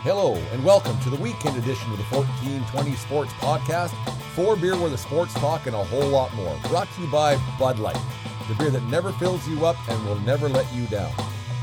[0.00, 3.94] Hello, and welcome to the weekend edition of the 1420 Sports Podcast.
[4.34, 6.58] Four beer where the sports talk and a whole lot more.
[6.68, 7.98] Brought to you by Bud Light,
[8.48, 11.12] the beer that never fills you up and will never let you down.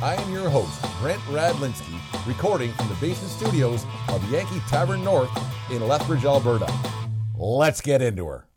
[0.02, 5.30] I am your host, Brent Radlinski, recording from the basement studios of Yankee Tavern North
[5.70, 6.72] in Lethbridge, Alberta.
[7.38, 8.48] Let's get into her.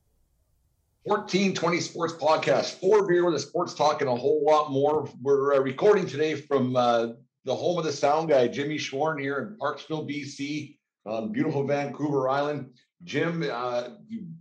[1.05, 5.07] 1420 Sports Podcast, four beer with the sports talk and a whole lot more.
[5.21, 7.09] We're uh, recording today from uh,
[7.45, 10.77] the home of the sound guy, Jimmy Schworn, here in Parksville, BC,
[11.07, 12.71] on beautiful Vancouver Island.
[13.03, 13.89] Jim, uh,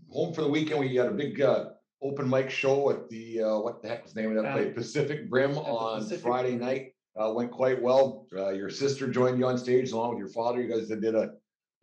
[0.09, 0.79] home for the weekend.
[0.79, 4.13] We had a big uh, open mic show at the, uh, what the heck was
[4.13, 4.73] the name of that place?
[4.73, 6.93] Pacific Brim on Pacific Friday night.
[7.19, 8.25] Uh, went quite well.
[8.35, 10.61] Uh, your sister joined you on stage along with your father.
[10.61, 11.33] You guys did a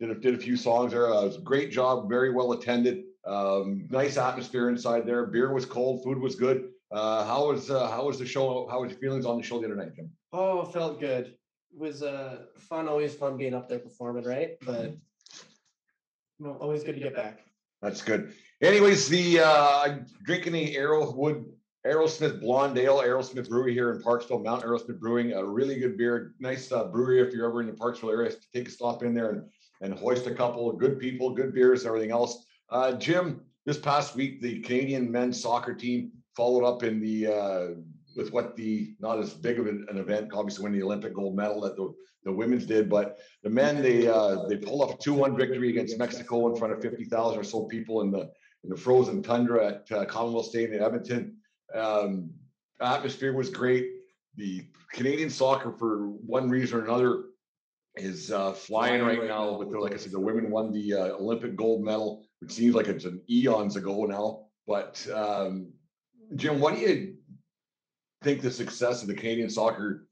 [0.01, 1.09] did a, did a few songs there.
[1.09, 3.03] Uh, it was a great job, very well attended.
[3.25, 5.27] Um, nice atmosphere inside there.
[5.27, 6.69] Beer was cold, food was good.
[6.91, 8.67] Uh, how was uh, how was the show?
[8.69, 10.11] How was your feelings on the show the other night, Jim?
[10.33, 11.27] Oh, felt good.
[11.73, 12.87] It was uh, fun.
[12.87, 14.57] Always fun being up there performing, right?
[14.65, 14.97] But you
[16.39, 17.39] know, always good to get back.
[17.81, 18.33] That's good.
[18.61, 21.45] Anyways, the uh, drinking the Arrowwood
[21.85, 26.35] Arrowsmith Blonde Ale, Arrowsmith Brewery here in Parksville, Mount Arrowsmith Brewing, a really good beer.
[26.39, 28.29] Nice uh, brewery if you're ever in the Parksville area.
[28.31, 29.43] To take a stop in there and,
[29.81, 32.45] and hoist a couple of good people, good beers, everything else.
[32.69, 37.67] Uh, Jim, this past week, the Canadian men's soccer team followed up in the uh,
[38.15, 41.35] with what the not as big of an, an, event, obviously winning the Olympic gold
[41.35, 45.13] medal that the, the women's did, but the men they uh, they off a two
[45.13, 48.29] one victory against Mexico in front of fifty thousand or so people in the
[48.63, 51.37] in the frozen tundra at uh, Commonwealth Stadium in Edmonton.
[51.73, 52.31] Um,
[52.79, 53.87] atmosphere was great.
[54.35, 57.23] The Canadian soccer, for one reason or another,
[57.95, 59.57] is uh, flying right now.
[59.57, 62.75] With the, like I said, the women won the uh, Olympic gold medal, which seems
[62.75, 64.45] like it's an eons ago now.
[64.67, 65.73] But um,
[66.35, 67.15] Jim, what do you
[68.23, 70.07] think the success of the Canadian Soccer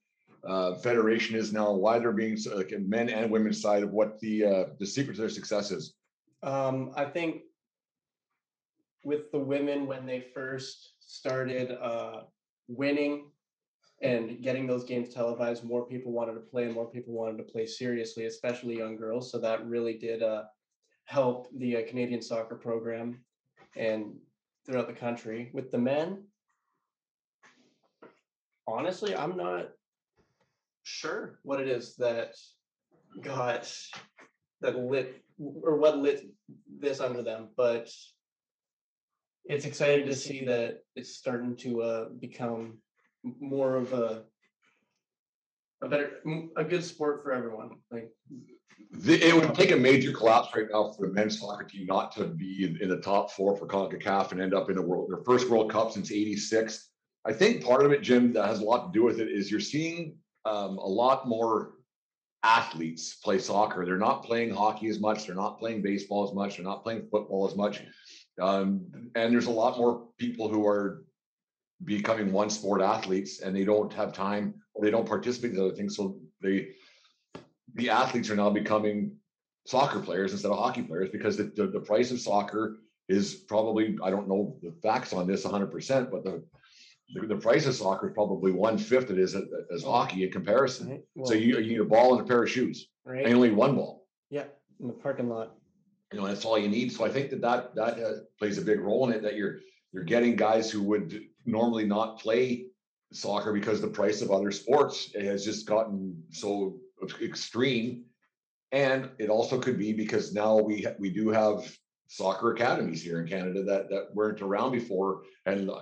[0.47, 1.72] uh, Federation is now?
[1.72, 5.22] Why they're being like men and women's side of what the uh, the secret to
[5.22, 5.94] their success is?
[6.42, 7.42] Um, I think
[9.03, 12.22] with the women when they first started uh,
[12.68, 13.31] winning
[14.02, 17.44] and getting those games televised, more people wanted to play and more people wanted to
[17.44, 19.31] play seriously, especially young girls.
[19.31, 20.44] So that really did uh,
[21.06, 23.19] help the uh, Canadian soccer program
[23.75, 24.16] and
[24.66, 25.50] throughout the country.
[25.53, 26.24] With the men,
[28.74, 29.69] honestly, I'm not
[30.84, 32.35] sure what it is that
[33.22, 33.72] got
[34.62, 36.25] that lit or what lit
[36.80, 37.90] this under them, but
[39.46, 42.78] it's exciting to see that it's starting to uh, become
[43.40, 44.24] more of a
[45.81, 46.19] a better
[46.57, 47.72] a good sport for everyone.
[47.90, 48.12] Like
[48.91, 52.12] the, it would take a major collapse right now for the men's soccer team not
[52.13, 55.09] to be in, in the top four for CONCACAF and end up in the world
[55.09, 56.88] their first World Cup since '86.
[57.29, 59.51] I think part of it, Jim, that has a lot to do with it is
[59.51, 61.73] you're seeing um, a lot more
[62.41, 63.85] athletes play soccer.
[63.85, 65.28] They're not playing hockey as much.
[65.28, 66.56] They're not playing baseball as much.
[66.56, 67.84] They're not playing football as much.
[68.41, 71.03] Um, and there's a lot more people who are
[71.85, 75.75] becoming one sport athletes and they don't have time or they don't participate in other
[75.75, 75.95] things.
[75.95, 76.69] So they,
[77.75, 79.16] the athletes are now becoming
[79.68, 84.00] soccer players instead of hockey players because the, the, the price of soccer is probably,
[84.01, 86.44] I don't know the facts on this 100%, but the,
[87.14, 89.36] the, the price of soccer is probably one fifth it is
[89.74, 90.90] as hockey in comparison.
[90.90, 91.02] Right.
[91.16, 93.25] Well, so you, you need a ball and a pair of shoes right.
[93.25, 94.06] and only one ball.
[94.30, 94.46] Yeah,
[94.80, 95.56] in the parking lot
[96.12, 98.62] you know that's all you need so i think that that that uh, plays a
[98.62, 99.59] big role in it that you're
[99.92, 102.66] you're getting guys who would normally not play
[103.12, 106.78] soccer because the price of other sports has just gotten so
[107.22, 108.03] extreme
[108.72, 111.75] and it also could be because now we we do have
[112.07, 115.81] soccer academies here in canada that that weren't around before and uh,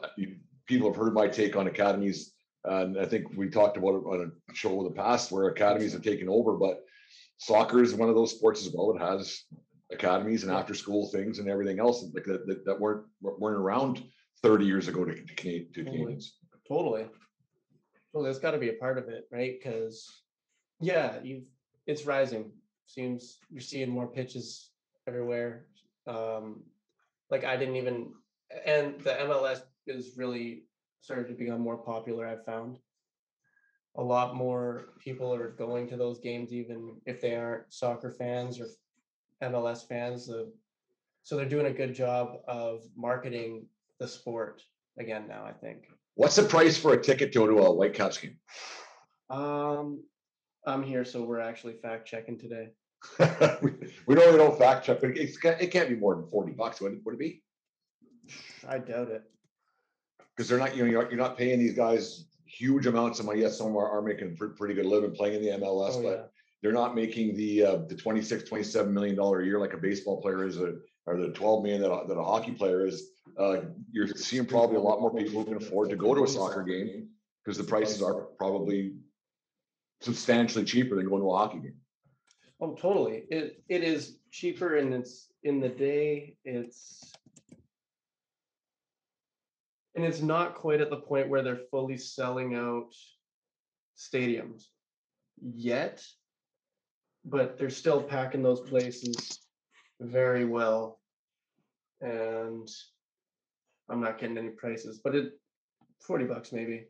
[0.67, 2.33] people have heard my take on academies
[2.65, 5.93] and i think we talked about it on a show in the past where academies
[5.93, 6.83] have taken over but
[7.37, 9.43] soccer is one of those sports as well that has
[9.91, 14.03] academies and after school things and everything else like that, that, that weren't weren't around
[14.43, 16.37] 30 years ago to, to, Canadians.
[16.67, 17.07] Totally.
[18.13, 19.55] Well, there's got to be a part of it, right?
[19.57, 20.21] Because
[20.79, 21.43] yeah, you
[21.85, 22.51] it's rising.
[22.85, 24.69] Seems you're seeing more pitches
[25.07, 25.67] everywhere.
[26.05, 26.63] Um,
[27.29, 28.13] like I didn't even,
[28.65, 30.63] and the MLS is really
[31.01, 32.27] started to become more popular.
[32.27, 32.79] I've found.
[33.95, 38.59] a lot more people are going to those games, even if they aren't soccer fans
[38.59, 38.67] or
[39.43, 40.29] MLS fans.
[41.23, 43.65] So they're doing a good job of marketing
[43.99, 44.61] the sport
[44.99, 45.43] again now.
[45.45, 45.87] I think.
[46.15, 48.37] What's the price for a ticket to go to a Whitecaps game?
[49.29, 50.03] Um,
[50.65, 52.69] I'm here, so we're actually fact checking today.
[53.61, 53.71] we,
[54.07, 56.81] we don't fact check, but it's, it can't be more than forty bucks.
[56.81, 57.43] Would it, would it be?
[58.67, 59.23] I doubt it.
[60.37, 63.41] Because they're not, you know, you're, you're not paying these guys huge amounts of money.
[63.41, 66.23] Yes, some are, are making pretty good living playing in the MLS, Oh, but yeah.
[66.61, 70.21] they're not making the uh, the 26 27 million dollar a year like a baseball
[70.21, 70.75] player is a,
[71.07, 73.61] or the 12 million that a, that a hockey player is uh,
[73.91, 76.63] you're seeing probably a lot more people who can afford to go to a soccer
[76.63, 77.09] game
[77.43, 78.93] because the prices are probably
[80.01, 81.75] substantially cheaper than going to a hockey game
[82.59, 83.25] Oh, totally.
[83.29, 86.35] It it is cheaper and it's in the day.
[86.43, 87.13] It's
[89.97, 92.93] and it's not quite at the point where they're fully selling out
[93.97, 94.65] stadiums
[95.41, 96.05] yet,
[97.25, 99.39] but they're still packing those places
[99.99, 100.99] very well.
[101.99, 102.69] And
[103.89, 105.31] I'm not getting any prices, but it
[106.01, 106.85] 40 bucks maybe.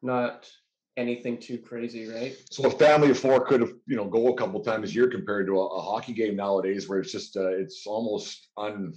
[0.00, 0.50] Not
[0.96, 2.34] anything too crazy, right?
[2.50, 5.08] so a family of four could have you know go a couple times a year
[5.08, 8.94] compared to a, a hockey game nowadays where it's just uh, it's almost un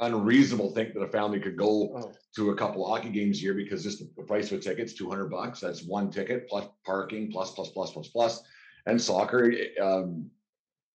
[0.00, 3.38] unreasonable to think that a family could go Oh, to a couple of hockey games
[3.38, 5.60] a year because just the price of a ticket's two hundred bucks.
[5.60, 8.42] That's one ticket plus parking plus plus plus plus plus.
[8.86, 10.30] And soccer, eh, um,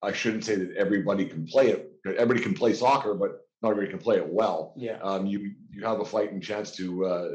[0.02, 1.92] I shouldn't say that everybody can play it.
[2.06, 4.74] Everybody can play soccer, but not everybody can play it well.
[4.78, 5.00] yeah.
[5.02, 7.30] Um, you you have a fighting chance to uh,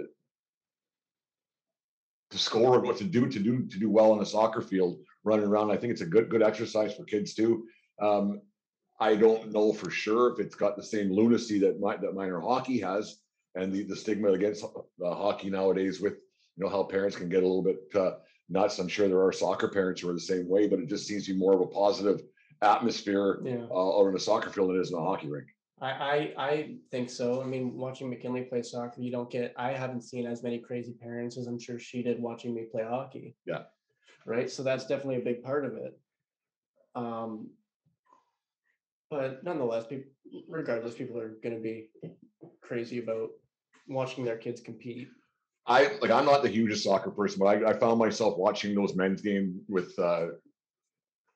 [2.31, 4.99] to score, and what to do to do to do well on a soccer field,
[5.25, 5.71] running around.
[5.71, 7.65] I think it's a good good exercise for kids too.
[8.01, 8.41] Um,
[9.01, 12.41] I don't know for sure if it's got the same lunacy that mi- that minor
[12.41, 13.21] hockey has,
[13.55, 16.15] and the, the stigma against uh, hockey nowadays with
[16.57, 18.17] you know how parents can get a little bit uh,
[18.49, 18.79] nuts.
[18.79, 21.27] I'm sure there are soccer parents who are the same way, but it just seems
[21.27, 22.23] to be more of a positive
[22.61, 23.67] atmosphere Yeah.
[23.71, 25.47] uh, out in a soccer field than it is in a hockey rink.
[25.81, 27.41] I, I I think so.
[27.41, 29.55] I mean, watching McKinley play soccer, you don't get.
[29.57, 32.83] I haven't seen as many crazy parents as I'm sure she did watching me play
[32.83, 33.37] hockey.
[33.47, 33.63] Yeah.
[34.27, 34.51] Right.
[34.51, 35.97] So that's definitely a big part of it.
[36.97, 37.51] Um.
[39.11, 40.11] But nonetheless, people,
[40.49, 41.89] regardless, people are going to be
[42.61, 43.31] crazy about
[43.89, 45.09] watching their kids compete.
[45.67, 48.95] I like I'm not the hugest soccer person, but I, I found myself watching those
[48.95, 50.29] men's game with uh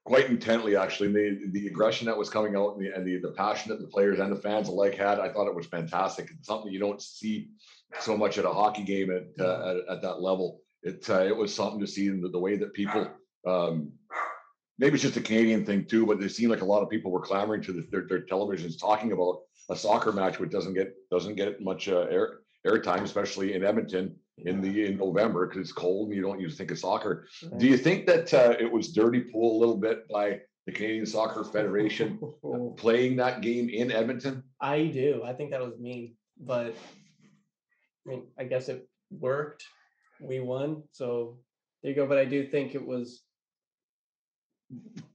[0.04, 1.08] quite intently actually.
[1.08, 3.80] And the the aggression that was coming out and the and the, the passion that
[3.80, 6.30] the players and the fans alike had, I thought it was fantastic.
[6.30, 7.50] It's something you don't see
[8.00, 10.60] so much at a hockey game at uh, at, at that level.
[10.82, 13.08] It uh, it was something to see in the, the way that people
[13.46, 13.92] um
[14.82, 17.12] maybe it's just a Canadian thing too, but it seemed like a lot of people
[17.12, 20.92] were clamoring to the, their, their televisions talking about a soccer match which doesn't get
[21.08, 25.72] doesn't get much uh, air airtime, especially in Edmonton in the in November because it's
[25.72, 27.28] cold and you don't usually think of soccer.
[27.58, 31.06] Do you think that uh, it was dirty pool a little bit by the Canadian
[31.06, 32.18] Soccer Federation
[32.76, 34.42] playing that game in Edmonton?
[34.60, 35.22] I do.
[35.24, 36.74] I think that was mean, but
[38.04, 39.64] I mean, I guess it worked.
[40.20, 41.38] We won, so
[41.82, 42.06] there you go.
[42.06, 43.22] But I do think it was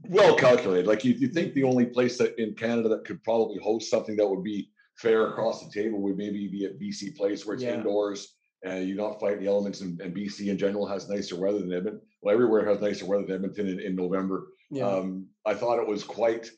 [0.09, 0.88] Well calculated.
[0.88, 4.15] Like you, you think the only place that in Canada that could probably host something
[4.18, 7.63] that would be fair across the table would maybe be at BC Place where it's
[7.63, 7.75] Yeah.
[7.75, 11.59] indoors and you're not fighting the elements and, and BC in general has nicer weather
[11.59, 12.01] than Edmonton.
[12.21, 14.48] Well, everywhere has nicer weather than Edmonton in, in November.
[14.71, 14.88] yeah.
[14.88, 16.49] Um, I thought it was quite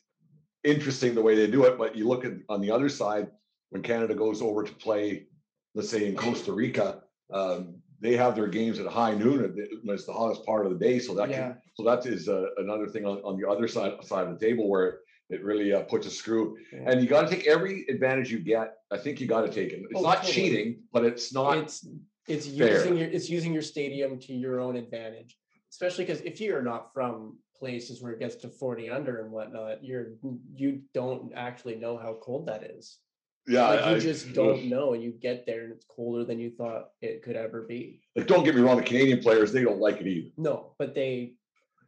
[0.64, 3.28] interesting the way they do it, but you look at on the other side,
[3.70, 5.26] when Canada goes over to play,
[5.74, 7.02] let's say in Costa Rica,
[7.32, 9.40] um, they have their games at high noon.
[9.84, 11.48] when It's the hottest part of the day, so that Yeah.
[11.52, 14.46] can, so that is uh, another thing on, on the other side side of the
[14.46, 16.56] table where it really uh, puts a screw.
[16.72, 16.90] yeah.
[16.90, 18.78] And you got to take every advantage you get.
[18.90, 19.80] I think you got to take it.
[19.90, 20.32] It's Oh, not totally.
[20.32, 21.58] cheating, but it's not.
[21.58, 21.86] it's
[22.28, 22.72] it's fair.
[22.76, 25.36] using your it's using your stadium to your own advantage
[25.72, 29.82] especially because if you're not from places where it gets to 40 under and whatnot
[29.82, 30.12] you're
[30.54, 32.98] you don't actually know how cold that is
[33.46, 36.38] yeah, like you I- just don't know and you get there and it's colder than
[36.38, 38.76] you thought it could ever be Like, don't get me wrong.
[38.76, 40.28] The Canadian players they don't like it either.
[40.36, 41.34] no but they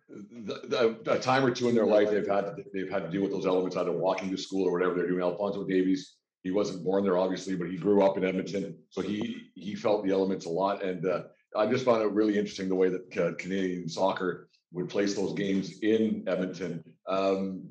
[0.08, 3.10] the, the, a time or two in their life, they've had, to- they've had to
[3.10, 5.22] deal with those elements, either walking to school or whatever they're doing.
[5.22, 9.50] Alfonso Davies, he wasn't born there, obviously, but he grew up in Edmonton, so he,
[9.54, 10.82] he felt the elements a lot.
[10.84, 11.22] And, uh,
[11.56, 15.32] I just found it really interesting the way that uh, Canadian soccer would place those
[15.34, 16.82] games in Edmonton.
[17.06, 17.62] Um,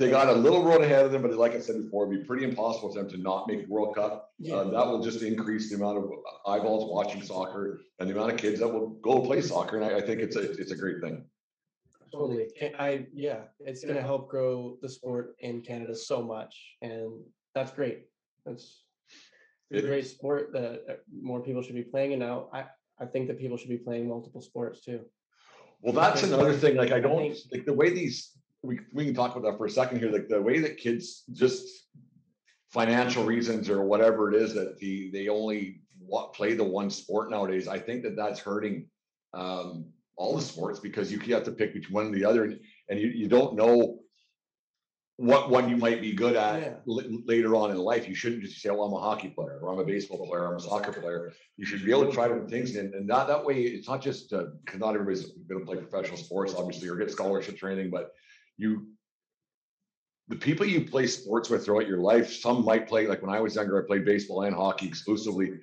[0.00, 2.26] they got a little road ahead of them, but like I said before, it'd be
[2.26, 4.32] pretty impossible for them to not make the World Cup.
[4.52, 6.10] Uh, that will just increase the amount of
[6.46, 9.76] eyeballs watching soccer and the amount of kids that will go play soccer.
[9.76, 11.24] And I, I think it's a, it's a great thing.
[12.12, 17.08] totally i yeah it's going to help grow the sport in canada so much and
[17.54, 17.98] that's great
[18.44, 18.82] that's
[19.72, 20.94] a great sport that uh,
[21.30, 22.64] more people should be playing and now i
[23.00, 25.00] I think that people should be playing multiple sports too.
[25.80, 26.76] Well, that's another thing.
[26.76, 28.36] Like, I don't like the way these.
[28.62, 30.10] We we can talk about that for a second here.
[30.10, 31.66] Like the way that kids just
[32.70, 35.80] financial reasons or whatever it is that the they only
[36.34, 37.68] play the one sport nowadays.
[37.68, 38.86] I think that that's hurting
[39.32, 39.86] um,
[40.16, 43.00] all the sports because you have to pick between one and the other, and, and
[43.00, 44.00] you you don't know
[45.16, 46.74] what one you might be good at Yeah.
[46.88, 48.08] l- later on in life.
[48.08, 50.48] You shouldn't just say, "Well, I'm a hockey player," or "I'm a baseball player," or
[50.48, 53.26] "I'm a soccer player." You should be able to try different things, and, and not
[53.28, 53.62] that way.
[53.62, 57.62] It's not just because not everybody's going to play professional sports, obviously, or get scholarships
[57.62, 58.12] or anything, but
[58.60, 58.86] you.
[60.28, 63.06] The people you play sports with throughout your life, some might play.
[63.08, 65.54] Like when I was younger, I played baseball and hockey exclusively,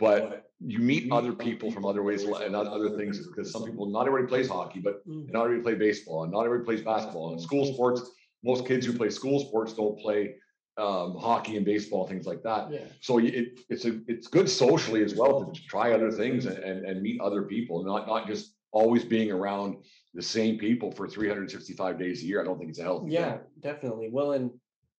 [0.00, 4.06] but you meet other people from other ways and other things because some people, not
[4.08, 5.32] everybody plays hockey, but Mm.
[5.32, 7.32] not everybody plays baseball, and not everybody plays basketball.
[7.32, 8.02] And school sports,
[8.42, 10.34] most kids who play school sports don't play
[10.78, 12.70] um, hockey and baseball, things like that.
[12.72, 12.80] Yeah.
[13.00, 16.84] So it, it's a, it's good socially as well to try other things and, and,
[16.84, 19.76] and meet other people, not, not just always being around
[20.14, 22.40] the same people for three hundred and sixty-five days a year.
[22.40, 23.06] I don't think it's a healthy.
[23.06, 23.12] thing.
[23.12, 24.08] Yeah, definitely.
[24.10, 24.50] Well, and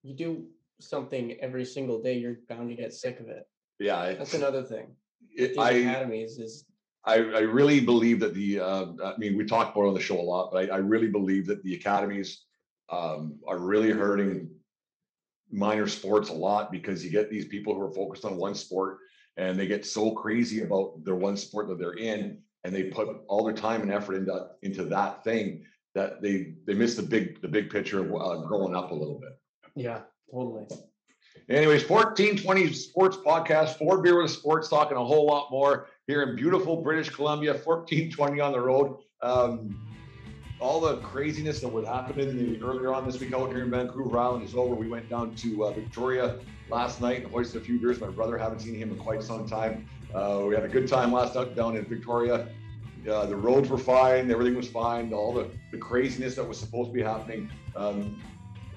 [0.04, 0.46] you do
[0.80, 3.48] something every single day, you're bound to get sick of it.
[3.80, 4.04] Yeah.
[4.06, 4.96] it- That's another thing.
[5.36, 6.66] it- I, academies is
[7.04, 10.20] I, I really believe that the, uh, I mean, we talked about on the show
[10.20, 12.44] a lot, but I, I really believe that the academies
[12.90, 14.50] um, are really hurting
[15.50, 18.98] minor sports a lot because you get these people who are focused on one sport
[19.38, 23.08] and they get so crazy about their one sport that they're in and they put
[23.28, 25.64] all their time and effort into, into that thing
[25.96, 29.20] that they, they miss the big, the big picture of uh, growing up a little
[29.20, 29.40] bit.
[29.76, 30.66] yeah, totally.
[31.50, 36.24] Anyways, fourteen twenty Sports Podcast, four beer with sports, talking a whole lot more here
[36.24, 37.54] in beautiful British Columbia.
[37.54, 38.98] Fourteen twenty on the road.
[39.22, 39.80] Um,
[40.60, 43.70] all the craziness that would happen in the earlier on this week out here in
[43.70, 44.74] Vancouver Island is over.
[44.76, 48.02] We went down to uh, Victoria last night and hoisted a few beers.
[48.02, 49.88] My brother haven't seen him in quite some time.
[50.14, 52.48] Uh, we had a good time last night down in Victoria.
[53.10, 54.30] Uh, the roads were fine.
[54.32, 55.14] Everything was fine.
[55.14, 57.50] All the, the craziness that was supposed to be happening.
[57.76, 58.22] Um,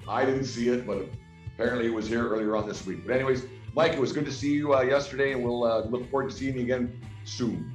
[0.07, 1.05] I didn't see it, but
[1.53, 3.05] apparently it was here earlier on this week.
[3.05, 6.09] But anyways, Mike, it was good to see you uh, yesterday, and we'll uh, look
[6.09, 7.73] forward to seeing you again soon.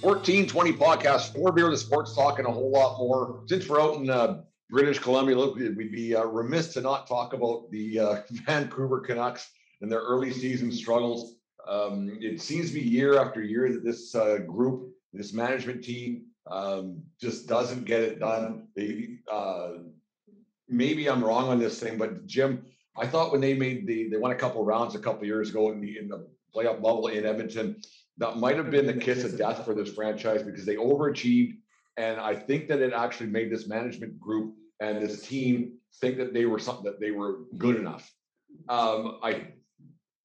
[0.00, 3.40] Fourteen twenty podcast, four beer, the sports talk, and a whole lot more.
[3.46, 7.34] Since we're out in uh, British Columbia, look, we'd be uh, remiss to not talk
[7.34, 9.50] about the uh, Vancouver Canucks
[9.82, 11.34] and their early season struggles.
[11.68, 16.22] Um, it seems to be year after year that this uh, group, this management team,
[16.50, 18.66] um, just doesn't get it done.
[18.74, 19.72] They uh,
[20.70, 22.64] maybe I'm wrong on this thing, but Jim,
[22.96, 25.70] I thought when they made the they won a couple rounds a couple years ago
[25.70, 26.26] in the in the
[26.56, 27.76] playoff bubble in Edmonton,
[28.16, 31.58] that might have been the kiss of death for this franchise because they overachieved,
[31.98, 36.34] and I think that it actually made this management group and this team think that
[36.34, 38.10] they were something that they were good enough.
[38.68, 39.52] Um, I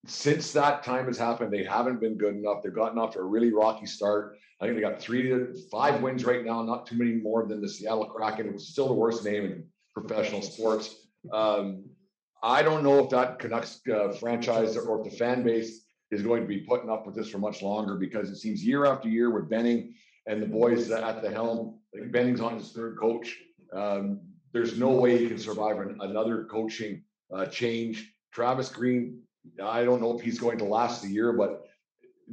[0.08, 2.64] since that time has happened, they haven't been good enough.
[2.64, 4.38] They've gotten off to a really rocky start.
[4.60, 7.62] I think they got three to five wins right now, not too many more than
[7.62, 8.48] the Seattle Kraken.
[8.48, 10.96] It was still the worst name in professional sports.
[11.32, 11.84] Um,
[12.42, 16.42] I don't know if that Canucks uh, franchise or if the fan base is going
[16.42, 19.30] to be putting up with this for much longer because it seems year after year
[19.30, 19.94] with Benning
[20.26, 21.80] and the boys at the helm.
[22.12, 23.38] Benning's on his third coach.
[23.74, 24.22] Um,
[24.54, 28.14] there's no way he can survive an, another coaching uh, change.
[28.32, 29.22] Travis Green,
[29.64, 31.66] I don't know if he's going to last the year, but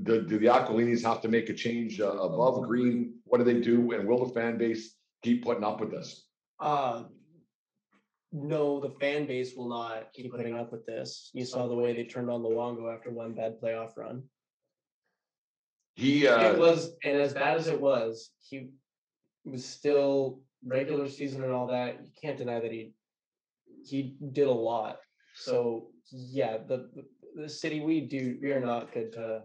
[0.02, 3.14] the, do the Aquilinis have to make a change uh, above Green?
[3.24, 3.92] What do they do?
[3.92, 6.26] And will the fan base keep putting up with this?
[6.60, 7.04] Uh,
[8.32, 11.30] no, the fan base will not keep putting up with this.
[11.32, 14.24] You saw the way they turned on Luongo after one bad playoff run.
[15.94, 18.70] He, It uh, was, and as bad as it was, he
[19.44, 22.00] was still regular season and all that.
[22.04, 22.92] You can't deny that he
[23.84, 24.98] he did a lot.
[25.34, 26.90] So yeah, the
[27.36, 29.42] the, city we do we are not good to.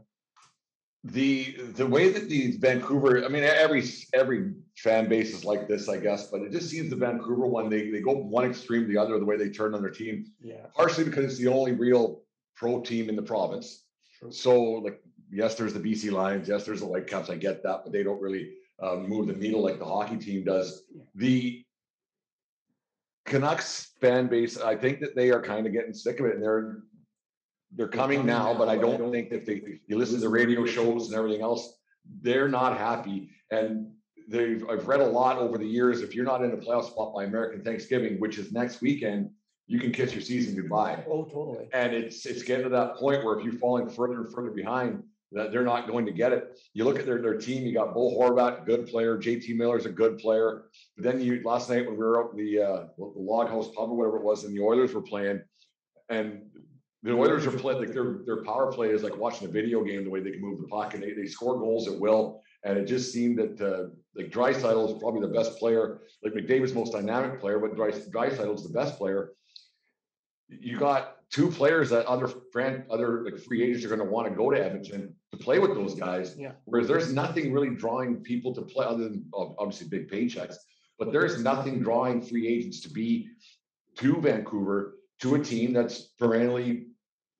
[1.03, 3.83] the the way that the Vancouver, I mean, every
[4.13, 7.69] every fan base is like this, I guess, but it just seems the Vancouver one,
[7.69, 10.25] they they go one extreme to the other, the way they turn on their team,
[10.41, 10.65] Yeah.
[10.75, 12.21] partially because it's the only real
[12.55, 13.85] pro team in the province.
[14.19, 14.31] True.
[14.31, 17.93] So like, yes, there's the BC Lions, yes, there's the Whitecaps, I get that, but
[17.93, 20.83] they don't really um, move the needle like the hockey team does.
[21.15, 21.63] The
[23.25, 26.43] Canucks fan base, I think that they are kind of getting sick of it, and
[26.43, 26.83] they're
[27.75, 31.07] they're coming now, but I don't think that they, you listen to the radio shows
[31.07, 31.77] and everything else,
[32.21, 33.29] they're not happy.
[33.51, 33.91] And
[34.27, 37.13] they've, I've read a lot over the years, if you're not in a playoff spot
[37.13, 39.29] by American Thanksgiving, which is next weekend,
[39.67, 41.03] you can kiss your season goodbye.
[41.07, 41.69] Oh, totally.
[41.74, 45.03] And it's, it's getting to that point where if you're falling further and further behind,
[45.31, 46.59] they're not going to get it.
[46.74, 49.91] You look at their, their team, you got Bo Horvat, good player, JT Miller's a
[49.91, 50.65] good player.
[50.95, 53.89] But then you, last night when we were up the, uh, the Log House Pub
[53.89, 55.41] or whatever it was, and the Oilers were playing,
[56.09, 56.41] and
[57.03, 60.03] The Oilers are playing like their their power play is like watching a video game.
[60.03, 62.41] The way they can move the puck and they, they score goals at will.
[62.65, 66.01] And it just seemed that uh, like Draisaitl is probably the best player.
[66.24, 69.31] Like McDavid's most dynamic player, but Draisaitl is the best player.
[70.50, 74.27] You got two players that other friend, other like free agents are going to want
[74.27, 76.36] to go to Edmonton to play with those guys.
[76.38, 76.53] Yeah.
[76.65, 80.56] Whereas there's nothing really drawing people to play other than obviously big paychecks,
[80.98, 83.29] but there's nothing drawing free agents to be
[83.98, 86.88] to Vancouver to a team that's perennially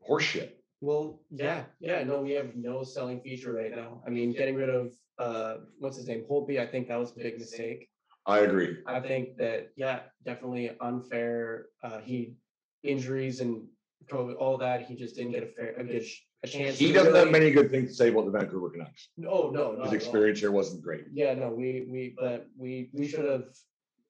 [0.08, 0.52] horseshit.
[0.82, 4.02] Well, yeah, yeah, no, we have no selling feature right now.
[4.06, 7.16] I mean, getting rid of uh, what's his name, Holtby, I think that was a
[7.16, 7.90] big mistake.
[8.26, 8.78] I agree.
[8.86, 11.68] I think that, yeah, definitely unfair.
[11.84, 12.36] Uh, he
[12.84, 13.64] injuries and
[14.10, 14.86] COVID, all that.
[14.86, 16.78] He just didn't get a fair, a good, sh- a chance.
[16.78, 19.10] He doesn't have many good things to say about the Vancouver Canucks.
[19.18, 21.06] No, no, His experience here wasn't great.
[21.14, 23.46] Yeah, no, we, we, but we, we should have,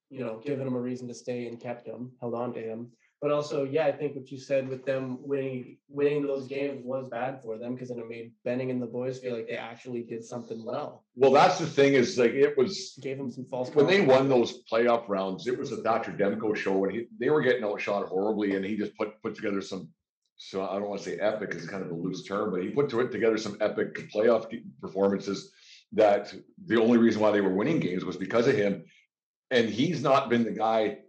[0.09, 2.91] you know, given him a reason to stay and kept him, held on to him.
[3.21, 7.09] But also, yeah, I think what you said with them winning, winning those games was
[7.09, 10.03] bad for them because then it made Benning and the boys feel like they actually
[10.03, 11.03] did something well.
[11.15, 13.75] Well, that's the thing is like it was Gave them some false.
[13.75, 17.29] when they won those playoff rounds, it was a Thatcher Demko show and he, they
[17.29, 19.89] were getting outshot horribly and he just put, put together some,
[20.37, 22.69] so I don't want to say epic is kind of a loose term, but he
[22.69, 24.47] put to it together some epic playoff
[24.79, 25.51] performances
[25.91, 26.33] that
[26.67, 28.85] the only reason why they were winning games was because of him.
[29.51, 30.99] And he's not been the guy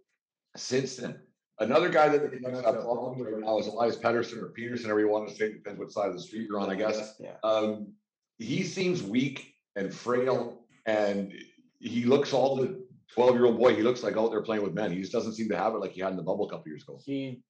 [0.57, 1.21] since then.
[1.61, 4.91] Another guy that the Canucks have problems with right now is Elias Pettersson or Peterson,
[4.91, 7.15] or you want to say, depends what side of the street you're on, I guess.
[7.21, 7.35] Yeah.
[7.45, 7.93] Um,
[8.39, 11.33] he seems weak and frail, and
[11.79, 13.77] he looks all the twelve-year-old boy.
[13.77, 14.91] He looks like out there playing with men.
[14.91, 16.69] He just doesn't seem to have it like he had in the bubble a couple
[16.69, 16.99] years ago.
[17.05, 17.43] He.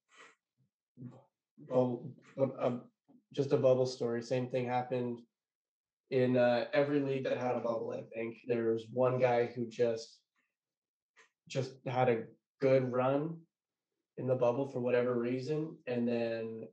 [1.69, 2.11] Well,
[2.59, 2.83] um,
[3.33, 4.23] just a bubble story.
[4.23, 5.21] Same thing happened.
[6.11, 9.67] In uh, every league that had a bubble, I think there was one guy who
[9.67, 10.17] just.
[11.49, 12.25] Just had a
[12.61, 13.38] good run.
[14.21, 16.69] In the bubble for whatever reason, and then.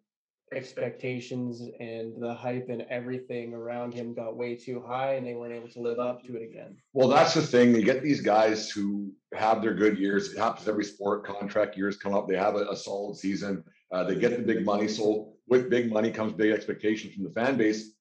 [0.53, 5.53] Expectations and the hype and everything around him got way too high and they weren't
[5.53, 6.77] able to live up to it again.
[6.93, 7.75] Well, that's the thing.
[7.75, 10.31] You get these guys who have their good years.
[10.31, 11.25] It happens every sport.
[11.25, 12.29] Contract years come up.
[12.29, 13.61] They have a, a solid season.
[13.91, 14.87] Uh, they get the big money.
[14.87, 17.91] So with big money comes big expectations from the fan base.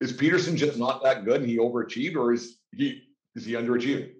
[0.00, 3.02] Is Peterson just not that good and he overachieved, or is he
[3.34, 4.12] is he underachieving?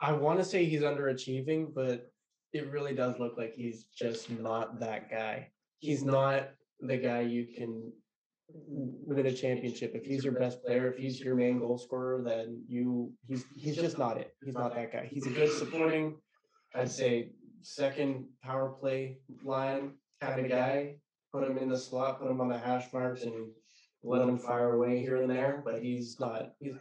[0.00, 2.10] I want to say he's underachieving, but
[2.52, 5.50] it really does look like he's just not that guy.
[5.78, 6.12] He's mm-hmm.
[6.12, 7.92] not the guy you can
[8.50, 9.92] win a championship.
[9.94, 13.76] If he's your best player, if he's your main goal scorer, then you he's he's
[13.76, 14.34] just not it.
[14.42, 15.08] He's not that guy.
[15.10, 16.16] He's a good supporting,
[16.74, 17.30] I'd say
[17.62, 20.96] second power play line kind of guy.
[21.32, 23.50] Put him in the slot, put him on the hash marks, and
[24.02, 25.62] let him fire away here and there.
[25.64, 26.74] But he's not he's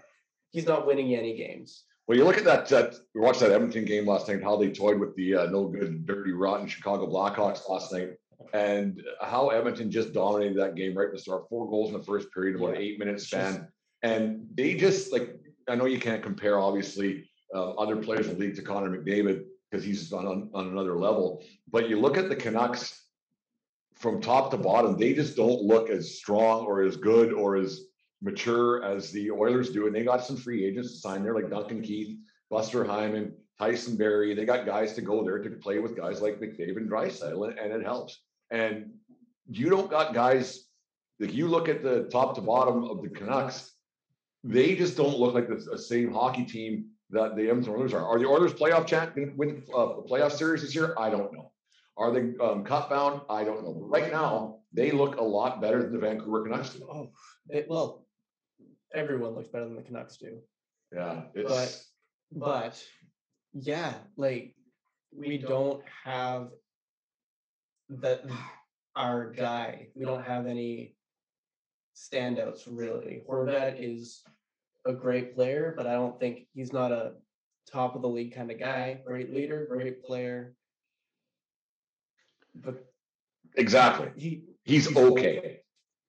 [0.51, 1.83] he's not winning any games.
[2.07, 2.67] Well, you look at that.
[2.69, 4.41] that we watched that Edmonton game last night.
[4.41, 8.11] How they toyed with the uh, no good, dirty, rotten Chicago Blackhawks last night,
[8.53, 11.49] and how Edmonton just dominated that game right at the start.
[11.49, 13.67] Four goals in the first period, about an eight minute It's just- span,
[14.03, 15.37] and they just like.
[15.69, 19.43] I know you can't compare, obviously, uh, other players in the league to Connor McDavid
[19.69, 21.43] because he's on, on on another level.
[21.69, 23.03] But you look at the Canucks
[23.95, 27.81] from top to bottom; they just don't look as strong or as good or as
[28.21, 31.49] mature as the Oilers do, and they got some free agents to sign there, like
[31.49, 32.17] Duncan Keith,
[32.49, 34.33] Buster Hyman, Tyson Barrie.
[34.33, 37.71] They got guys to go there to play with guys like McDavid and Drysdale, and,
[37.71, 38.21] it helps.
[38.51, 38.91] And
[39.49, 40.67] you don't got guys
[41.19, 43.71] like you look at the top to bottom of the Canucks,
[44.43, 48.05] they just don't look like the, same hockey team that the Edmonton Oilers are.
[48.05, 50.95] Are the Oilers playoff champ going to win uh, the playoff series this year?
[50.97, 51.51] I don't know.
[51.97, 53.21] Are they um, cup bound?
[53.29, 53.73] I don't know.
[53.73, 56.77] But right now, they look a lot better than the Vancouver Canucks.
[56.81, 57.09] Oh,
[57.49, 58.05] it, well,
[58.93, 60.39] everyone looks better than the Canucks do.
[60.93, 61.89] Yeah, it's
[62.31, 62.83] But but
[63.53, 64.55] yeah, like
[65.15, 66.49] we don't have
[67.89, 68.25] that
[68.95, 69.87] our guy.
[69.95, 70.95] We don't have any
[71.95, 73.23] standouts really.
[73.29, 74.23] Horvat is
[74.85, 77.13] a great player, but I don't think he's not a
[77.69, 79.01] top of the league kind of guy.
[79.05, 80.55] Great leader, great player.
[82.55, 82.85] But
[83.55, 84.11] exactly.
[84.15, 85.61] he He's okay.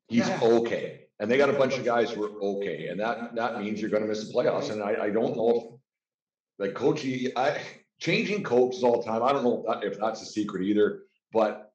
[0.09, 0.41] He's Yeah.
[0.43, 1.08] okay.
[1.21, 2.89] And they got a bunch of guys who are okay.
[2.89, 4.71] And that that means you're gonna miss the playoffs.
[4.71, 5.65] And I, I don't know if
[6.67, 7.61] like coaching, I
[7.99, 9.23] changing coaches all the time.
[9.23, 11.03] I don't know if, that, if that's a secret either,
[11.33, 11.73] but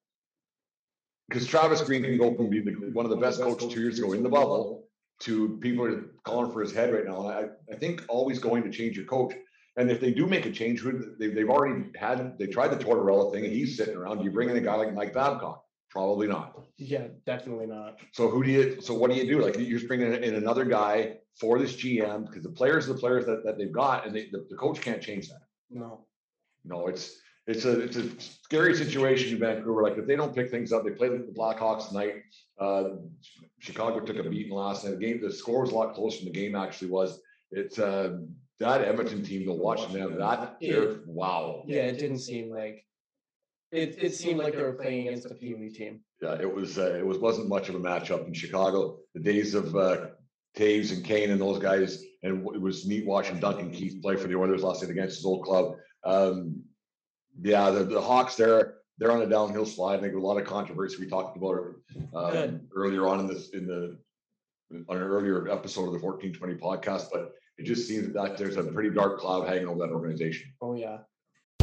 [1.29, 3.99] because Travis Green can go from being the, one of the best coaches two years
[3.99, 4.87] ago in the bubble
[5.21, 7.27] to people are calling for his head right now.
[7.27, 9.33] And I, I think always going to change your coach.
[9.77, 12.83] And if they do make a change, who- they, they've already had, they tried the
[12.83, 14.23] Tortorella thing and he's sitting around.
[14.23, 15.63] You bring in a guy like Mike Babcock?
[15.93, 16.59] Probably not.
[16.77, 17.99] yeah, definitely not.
[18.13, 19.39] So who do you, so what do you do?
[19.39, 22.99] Like you're just bringing in another guy for this GM because the players are the
[22.99, 25.41] players that, that they've got and they, the, the coach can't change that.
[25.69, 26.07] No.
[26.65, 29.83] No, it's, it's a it's a scary situation in Vancouver.
[29.83, 32.23] Like if they don't pick things up, they played the Blackhawks tonight.
[32.59, 32.95] Uh,
[33.59, 34.91] Chicago took a beating last night.
[34.91, 37.19] The game, the score was a lot closer than the game actually was.
[37.51, 38.17] It's uh,
[38.59, 39.45] that Edmonton team.
[39.45, 40.85] To watch them, that Yeah.
[41.05, 41.63] wow.
[41.67, 42.85] Yeah, it didn't seem like
[43.73, 44.01] it.
[44.01, 46.01] It seemed like they were playing against a Pee Wee team.
[46.21, 48.99] Yeah, it was uh, it was wasn't much of a matchup in Chicago.
[49.13, 50.07] The days of uh,
[50.57, 54.27] Toews and Kane and those guys, and it was neat watching Duncan Keith play for
[54.27, 55.75] the Oilers last night against his old club.
[56.03, 56.63] Um,
[57.41, 59.99] yeah, the, the Hawks there, they're on a downhill slide.
[59.99, 61.73] I think a lot of controversy we talked about
[62.13, 63.97] um, earlier on in this in the
[64.87, 68.63] on an earlier episode of the 1420 podcast, but it just seems that there's a
[68.63, 70.51] pretty dark cloud hanging over that organization.
[70.61, 70.99] Oh yeah.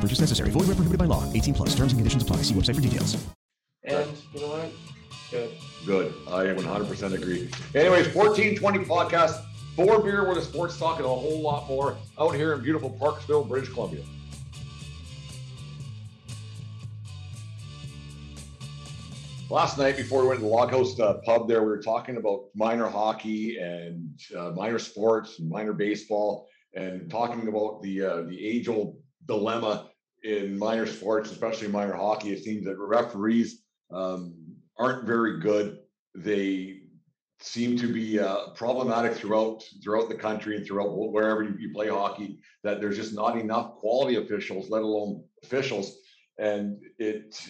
[0.00, 0.50] No purchase necessary.
[0.50, 1.30] Void where prohibited by law.
[1.34, 1.68] 18 plus.
[1.74, 2.38] Terms and conditions apply.
[2.38, 3.22] See website for details.
[3.84, 4.72] And you know what?
[5.30, 5.50] Good.
[5.84, 6.14] Good.
[6.26, 7.50] I 100% agree.
[7.74, 9.44] Anyways, 1420 podcast,
[9.76, 12.96] four beer with a sports talk and a whole lot more out here in beautiful
[12.98, 14.02] Parksville, British Columbia.
[19.50, 22.16] Last night, before we went to the Log House uh, pub, there we were talking
[22.16, 28.22] about minor hockey and uh, minor sports and minor baseball, and talking about the uh,
[28.22, 29.89] the age old dilemma
[30.22, 32.32] in minor sports, especially minor hockey.
[32.32, 34.34] It seems that referees um,
[34.78, 35.78] aren't very good.
[36.14, 36.80] They
[37.40, 41.88] seem to be uh, problematic throughout throughout the country and throughout wherever you, you play
[41.88, 42.40] hockey.
[42.64, 45.96] That there's just not enough quality officials, let alone officials,
[46.38, 47.40] and it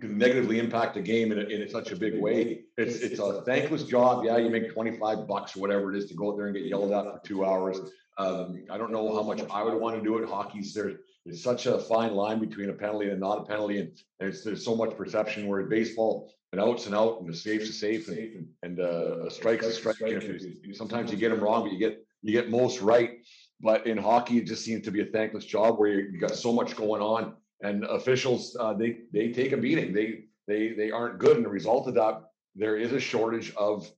[0.00, 2.64] can negatively impact the game in, a, in such a big way.
[2.76, 4.24] It's it's a thankless job.
[4.24, 6.64] Yeah, you make 25 bucks or whatever it is to go out there and get
[6.64, 7.78] yelled at for two hours.
[8.18, 10.28] Um, I don't know how much I would want to do it.
[10.28, 10.92] Hockey's there.
[11.26, 14.64] It's such a fine line between a penalty and not a penalty, and there's there's
[14.64, 15.48] so much perception.
[15.48, 19.26] Where in baseball, an out's an out, and a safe's a safe, and, and uh,
[19.26, 19.96] a strike's a strike.
[20.72, 23.18] Sometimes you get them wrong, but you get you get most right.
[23.60, 26.36] But in hockey, it just seems to be a thankless job where you you got
[26.36, 29.92] so much going on, and officials uh, they they take a beating.
[29.92, 32.22] They they they aren't good, and the result of that,
[32.54, 33.90] there is a shortage of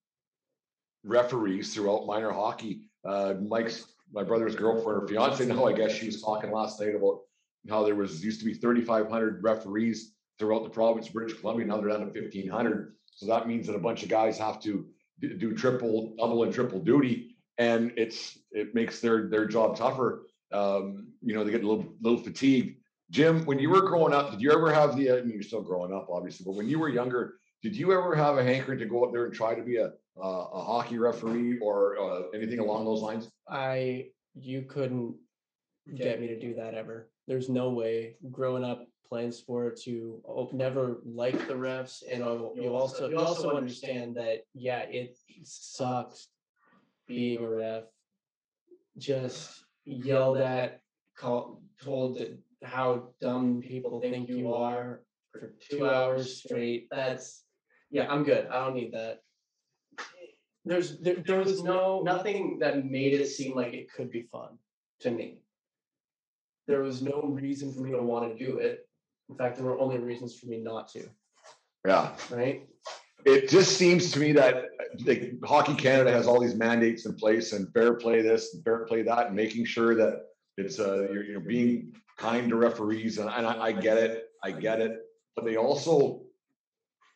[1.04, 2.82] referees throughout minor hockey.
[3.04, 6.94] Uh, Mike's my brother's girlfriend or fiance now, I guess she was talking last night
[6.94, 7.20] about
[7.68, 11.66] how there was used to be 3,500 referees throughout the province of British Columbia.
[11.66, 12.94] Now they're down to 1,500.
[13.14, 14.86] So that means that a bunch of guys have to
[15.20, 20.26] do triple, double, and triple duty, and it's it makes their their job tougher.
[20.52, 22.76] Um, you know, they get a little little fatigued.
[23.10, 25.10] Jim, when you were growing up, did you ever have the?
[25.10, 28.14] I mean, you're still growing up, obviously, but when you were younger, did you ever
[28.14, 30.98] have a hankering to go out there and try to be a a, a hockey
[30.98, 33.28] referee or uh, anything along those lines?
[33.48, 35.16] I you couldn't
[35.94, 37.10] get me to do that ever.
[37.26, 38.16] There's no way.
[38.30, 43.18] Growing up playing sports, you al- never liked the refs, and al- you also you
[43.18, 46.28] also understand that yeah, it sucks
[47.06, 47.84] being a ref.
[48.98, 50.80] Just yelled at,
[51.16, 52.20] called, told
[52.64, 55.02] how dumb people think you are
[55.32, 56.88] for two hours straight.
[56.90, 57.44] That's
[57.90, 58.48] yeah, I'm good.
[58.48, 59.20] I don't need that.
[60.64, 64.58] There's there, there was no nothing that made it seem like it could be fun
[65.00, 65.38] to me.
[66.66, 68.86] There was no reason for me to want to do it.
[69.30, 71.08] In fact, there were only reasons for me not to.
[71.86, 72.68] Yeah, Right?
[73.24, 74.66] it just seems to me that
[75.04, 78.84] like Hockey Canada has all these mandates in place and fair play this and fair
[78.84, 83.28] play that and making sure that it's uh you're, you're being kind to referees and,
[83.30, 84.98] and I, I get it, I get it,
[85.34, 86.22] but they also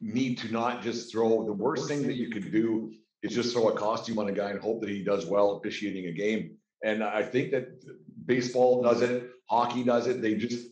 [0.01, 3.69] need to not just throw the worst thing that you could do is just throw
[3.69, 6.57] a costume on a guy and hope that he does well officiating a game.
[6.85, 7.85] And I think that
[8.27, 10.21] baseball does it, hockey does it.
[10.21, 10.69] They just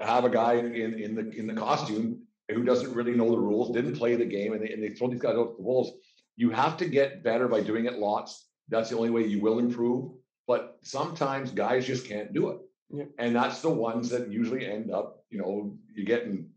[0.00, 3.70] have a guy in in the in the costume who doesn't really know the rules,
[3.70, 5.92] didn't play the game, and they, and they throw these guys out the wolves.
[6.36, 8.48] You have to get better by doing it lots.
[8.68, 10.12] That's the only way you will improve.
[10.46, 12.58] But sometimes guys just can't do it.
[12.90, 13.08] Yep.
[13.18, 16.50] And that's the ones that usually end up, you know, you're getting,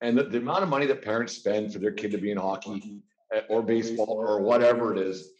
[0.00, 2.38] and the, the amount of money that parents spend for their kid to be in
[2.38, 3.11] hockey uh,
[3.48, 5.30] or baseball or whatever it is.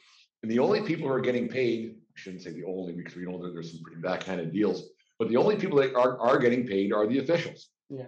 [0.43, 3.25] And the only people who are getting paid, I shouldn't say the only because we
[3.25, 6.67] know that there's some pretty backhanded deals, but the only people that are, are getting
[6.67, 7.69] paid are the officials.
[7.89, 8.07] Yeah.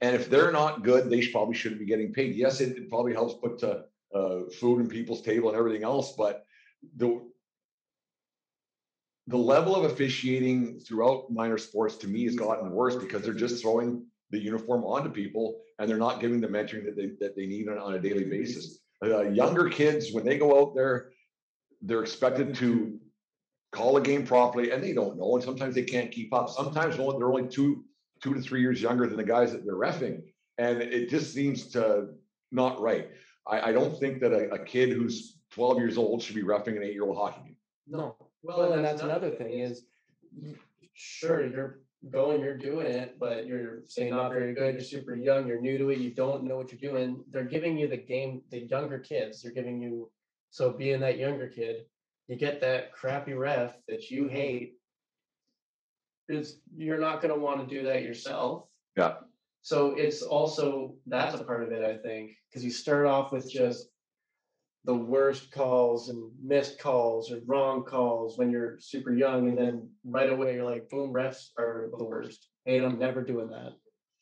[0.00, 2.34] And if they're not good, they should, probably shouldn't be getting paid.
[2.34, 3.82] Yes, it, it probably helps put uh,
[4.16, 6.44] uh, food in people's table and everything else, but
[6.96, 7.20] the
[9.26, 13.62] the level of officiating throughout minor sports to me has gotten worse because they're just
[13.62, 17.46] throwing the uniform onto people and they're not giving the mentoring that they, that they
[17.46, 18.80] need on, on a daily basis.
[19.02, 21.10] Uh, younger kids, when they go out there,
[21.82, 22.98] they're expected to
[23.72, 25.36] call a game properly and they don't know.
[25.36, 26.50] And sometimes they can't keep up.
[26.50, 27.84] Sometimes they're only two,
[28.22, 30.22] two to three years younger than the guys that they're refing.
[30.58, 32.08] And it just seems to
[32.52, 33.08] not right.
[33.46, 36.76] I, I don't think that a, a kid who's 12 years old should be refing
[36.76, 37.56] an eight year old hockey game.
[37.86, 38.16] No.
[38.42, 39.84] Well, and that's another thing is,
[40.94, 45.46] sure, you're going, you're doing it, but you're saying not very good, you're super young,
[45.46, 47.22] you're new to it, you don't know what you're doing.
[47.30, 50.10] They're giving you the game, the younger kids, they're giving you,
[50.50, 51.84] so being that younger kid,
[52.26, 54.74] you get that crappy ref that you hate.
[56.28, 58.64] Is, you're not gonna wanna do that yourself.
[58.96, 59.14] Yeah.
[59.62, 63.50] So it's also, that's a part of it, I think, because you start off with
[63.50, 63.88] just
[64.84, 69.88] the worst calls and missed calls or wrong calls when you're super young, and then
[70.04, 72.48] right away you're like, boom, refs are the worst.
[72.64, 73.72] Hate them, never doing that.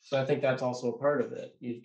[0.00, 1.54] So I think that's also a part of it.
[1.60, 1.80] You,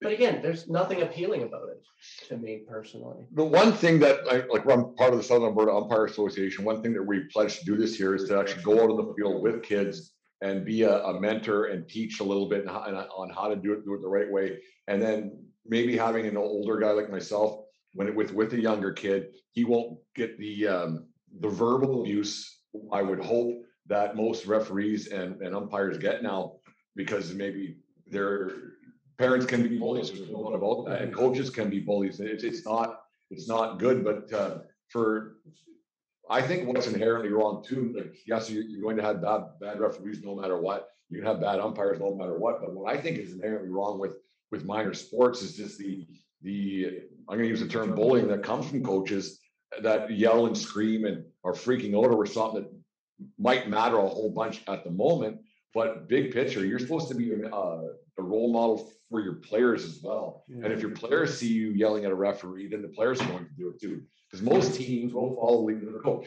[0.00, 1.82] but again, there's nothing appealing about it
[2.28, 3.24] to me personally.
[3.32, 6.82] The one thing that I, like, I'm part of the Southern Alberta Umpire Association, one
[6.82, 9.14] thing that we pledged to do this year is to actually go out on the
[9.14, 13.08] field with kids and be a, a mentor and teach a little bit on how-
[13.16, 14.58] on how to do it, do it the right way.
[14.88, 18.92] And then maybe having an older guy like myself, when it with, with a younger
[18.92, 21.06] kid, he won't get the, um,
[21.40, 22.60] the verbal abuse.
[22.92, 26.56] I would hope that most referees and, and umpires get now,
[26.96, 28.50] because maybe their
[29.16, 32.18] parents can be bullies, and coaches can be bullies.
[32.20, 35.36] It's, it's not, it's not good, but, uh, for,
[36.30, 39.80] I think what's inherently wrong too, like, yes, you, you're going to have bad, bad
[39.80, 40.88] referees no matter what.
[41.10, 43.98] You can have bad umpires no matter what, but what I think is inherently wrong
[43.98, 44.12] with,
[44.50, 46.06] with minor sports is just the,
[46.42, 49.40] the, I'm gonna use the term bullying that comes from coaches
[49.82, 52.72] that yell and scream and are freaking out over something that
[53.38, 55.38] might matter a whole bunch at the moment,
[55.74, 57.82] but big picture, you're supposed to be a, uh,
[58.18, 60.44] a role model for your players as well.
[60.64, 63.44] And if your players see you yelling at a referee, then the players are going
[63.44, 64.02] to do it too.
[64.34, 66.26] Because most teams won't follow the lead of the coach.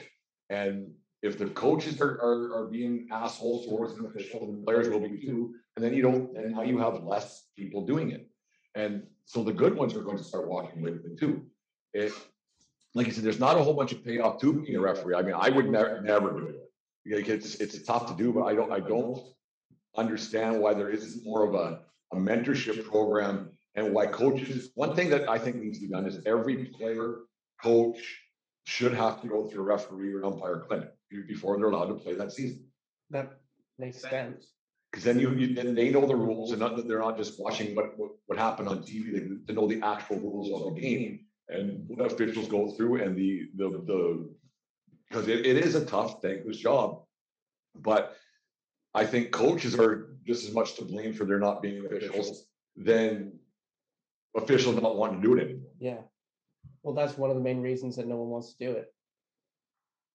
[0.49, 0.91] And
[1.23, 5.17] if the coaches are, are, are being assholes towards an official, the players will be
[5.17, 5.55] too.
[5.75, 8.29] And then you don't, and now you have less people doing it.
[8.75, 11.47] And so the good ones are going to start walking away with it too.
[11.93, 12.13] It,
[12.93, 15.15] like I said, there's not a whole bunch of payoff to being a referee.
[15.15, 17.27] I mean, I would never, never do it.
[17.27, 19.19] It's, it's tough to do, but I don't, I don't
[19.97, 21.81] understand why there isn't more of a,
[22.13, 26.05] a mentorship program and why coaches, one thing that I think needs to be done
[26.05, 27.23] is every player,
[27.61, 28.21] coach
[28.65, 30.89] should have to go through a referee or an umpire clinic
[31.27, 32.65] before they're allowed to play that season.
[33.09, 33.39] That
[33.77, 34.51] makes sense.
[34.91, 37.39] Because then you, you, then they know the rules and not that they're not just
[37.39, 40.81] watching what, what, what happened on TV, they, to know the actual rules of the
[40.81, 41.19] game.
[41.49, 44.29] And what officials go through and the, the, the,
[45.07, 47.03] because it, it is a tough, thankless job.
[47.75, 48.17] But
[48.93, 53.39] I think coaches are just as much to blame for there not being officials than
[54.35, 55.71] officials not wanting to do it anymore.
[55.79, 56.01] Yeah.
[56.83, 58.93] Well, that's one of the main reasons that no one wants to do it.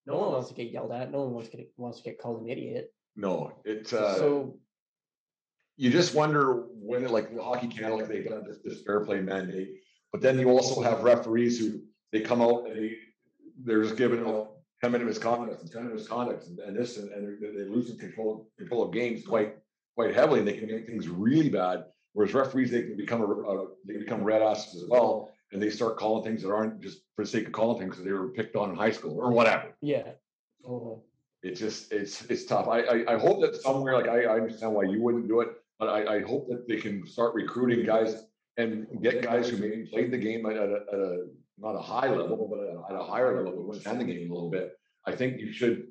[0.07, 1.11] No one wants to get yelled at.
[1.12, 2.93] No one wants to get wants to get called an idiot.
[3.15, 4.57] No, it's, uh, So
[5.77, 9.21] you just wonder when, like the Hockey Canada, like they've done this, this fair play
[9.21, 9.75] mandate.
[10.11, 12.97] But then you also have referees who, they come out and they,
[13.65, 14.45] they're just giving a
[14.83, 17.99] ten minute misconduct and ten minute misconduct and, and this, and, and they're, they're losing
[17.99, 19.57] control, control of games quite,
[19.95, 20.41] quite heavily.
[20.41, 21.85] And they can make things really bad.
[22.15, 25.31] Whereas referees, they can become a, a- they become red asses as well.
[25.53, 28.05] And they start calling things that aren't just for the sake of calling things because
[28.05, 29.75] they were picked on in high school or whatever.
[29.81, 30.12] yeah.
[30.65, 31.01] Totally.
[31.43, 32.69] It's just, it's, it's tough.
[32.69, 35.49] I, I, I hope that somewhere, like, I, I understand why you wouldn't do it,
[35.79, 39.85] but I, I hope that they can start recruiting guys and get guys who maybe
[39.87, 41.27] played the game at a, at a,
[41.59, 44.51] not a high level, but at a- higher level, but understand the game a little
[44.51, 44.79] bit.
[45.05, 45.88] I think you should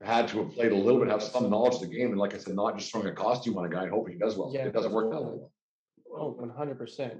[0.00, 2.34] had to have played a little bit, have some knowledge of the game, and like
[2.34, 4.50] I said, not just throwing a costume on a guy and hoping he does well.
[4.54, 4.64] Yeah.
[4.66, 5.38] It doesn't work that way.
[6.16, 7.14] Oh, one hundred percent.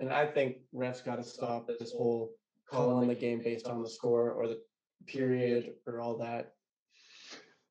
[0.00, 2.32] And I think refs got to stop this whole
[2.68, 4.60] calling the game based on the score or the
[5.06, 6.52] period or all that.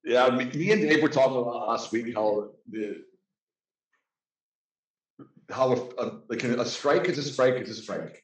[0.03, 3.03] Yeah, me, me and Dave were talking about last week how the
[5.49, 8.23] how a, a, like a strike is a strike is a strike.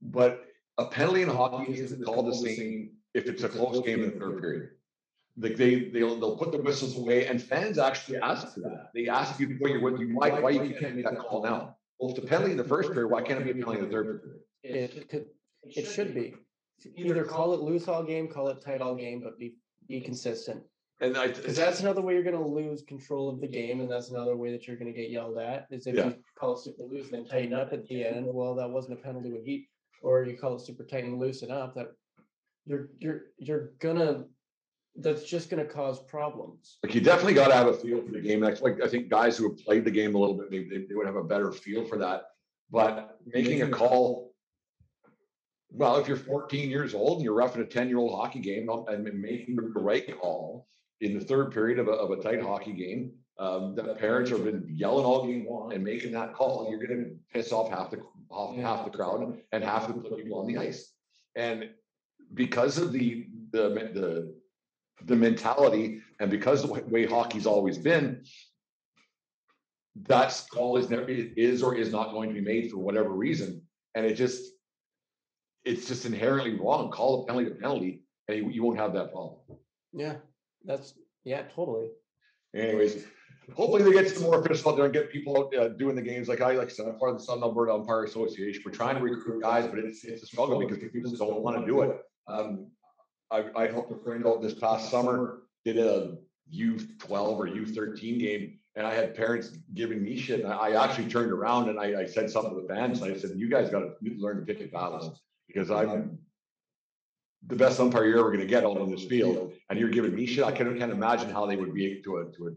[0.00, 0.44] But
[0.78, 4.18] a penalty in hockey isn't called the same if it's a close game in the
[4.18, 4.70] third period.
[5.36, 8.90] Like they they'll they'll put the whistles away and fans actually ask for that.
[8.94, 11.76] They ask you why you're you why why you can't make that call now.
[12.02, 13.78] Well, if it's a penalty in the first period, why can't it be a penalty
[13.78, 14.20] in the third
[14.64, 14.90] period?
[14.96, 15.26] It could,
[15.62, 16.34] it should be.
[16.96, 19.54] Either call it loose all game, call it tight all game, but be,
[19.88, 20.64] be consistent.
[21.00, 24.10] And I Because that's another way you're gonna lose control of the game, and that's
[24.10, 26.06] another way that you're gonna get yelled at, is if Yeah.
[26.06, 28.98] you call it super loose and then tighten up at the end, well, that wasn't
[28.98, 29.68] a penalty when he,
[30.02, 31.92] or you call it super tight and loosen up, that
[32.66, 34.24] you're, you're, you're gonna
[34.96, 36.78] that's just going to cause problems.
[36.82, 38.40] Like you definitely got to have a feel for the game.
[38.40, 40.84] That's like I think guys who have played the game a little bit, they, they,
[40.86, 42.24] they would have a better feel for that.
[42.70, 44.34] But making a call,
[45.70, 48.68] well, if you're 14 years old and you're roughing a 10 year old hockey game
[48.88, 50.68] and making the right call
[51.00, 54.44] in the third period of a, of a tight hockey game, um, the parents have
[54.44, 57.90] been yelling all game long and making that call, you're going to piss off half
[57.90, 60.92] the half, half the crowd and half the people on the ice.
[61.34, 61.70] And
[62.34, 64.41] because of the the the
[65.06, 68.24] the mentality and because the way hockey's always been,
[70.08, 73.62] that call is never is or is not going to be made for whatever reason,
[73.94, 74.52] and it just
[75.64, 76.90] it's just inherently wrong.
[76.90, 79.38] Call a penalty to penalty, and you, you won't have that problem.
[79.92, 80.16] Yeah,
[80.64, 81.88] that's yeah, totally.
[82.54, 83.04] Anyways,
[83.54, 86.02] hopefully they get some more officials out there and get people out uh, doing the
[86.02, 86.28] games.
[86.28, 88.62] Like I like I said, I'm part of the Southern Alberta Umpire Association.
[88.64, 91.60] We're trying to recruit guys, but it's it's a struggle because people just don't want
[91.60, 92.00] to do it.
[92.28, 92.68] Um,
[93.32, 96.18] I, I helped a friend out this past summer, did a
[96.54, 100.40] U12 or U13 game, and I had parents giving me shit.
[100.40, 103.00] And I, actually turned around and I, I, said something to the fans.
[103.00, 106.18] And I said, "You guys got to learn to pick your battles because I'm
[107.46, 110.14] the best umpire you're ever going to get out on this field, and you're giving
[110.14, 110.44] me shit.
[110.44, 112.56] I can't, can't imagine how they would be to a to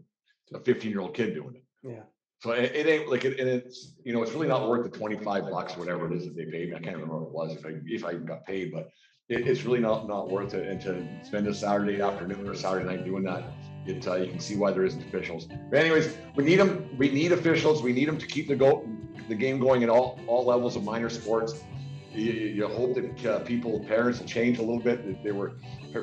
[0.52, 1.64] a, a 15 year old kid doing it.
[1.82, 2.02] Yeah.
[2.40, 4.96] So it, it ain't like it, and it's you know it's really not worth the
[4.96, 6.76] 25 bucks or whatever it is that they paid me.
[6.76, 8.90] I can't remember what it was if I if I even got paid, but
[9.28, 10.68] it, it's really not not worth it.
[10.68, 13.44] And to spend a Saturday afternoon or Saturday night doing that,
[13.86, 15.48] it uh, you can see why there isn't officials.
[15.70, 16.88] But anyways, we need them.
[16.96, 17.82] We need officials.
[17.82, 18.88] We need them to keep the go
[19.28, 21.54] the game going at all all levels of minor sports.
[22.12, 25.22] You, you hope that uh, people, parents, will change a little bit.
[25.22, 25.52] They were